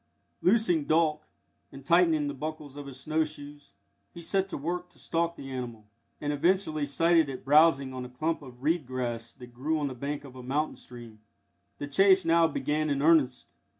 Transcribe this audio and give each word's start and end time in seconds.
Loosing 0.41 0.85
Dolk, 0.85 1.19
and 1.71 1.85
tightening 1.85 2.27
the 2.27 2.33
buckles 2.33 2.75
of 2.75 2.87
his 2.87 2.99
snow 2.99 3.23
shoes, 3.23 3.73
he 4.15 4.19
set 4.19 4.49
to 4.49 4.57
work 4.57 4.89
to 4.89 4.97
stalk 4.97 5.35
the 5.35 5.51
animal, 5.51 5.85
and 6.19 6.33
eventually 6.33 6.87
sighted 6.87 7.29
it 7.29 7.45
browsing 7.45 7.93
on 7.93 8.03
a 8.03 8.09
clump 8.09 8.41
of 8.41 8.63
reed 8.63 8.87
grass 8.87 9.31
that 9.33 9.53
grew 9.53 9.77
on 9.77 9.87
the 9.89 9.93
bank 9.93 10.23
of 10.23 10.35
a 10.35 10.41
mountain 10.41 10.75
stream. 10.75 11.19
The 11.77 11.85
chase 11.85 12.25
now 12.25 12.47
began 12.47 12.89
in 12.89 13.03
earnest. 13.03 13.53